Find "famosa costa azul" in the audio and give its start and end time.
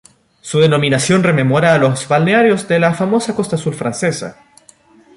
2.95-3.75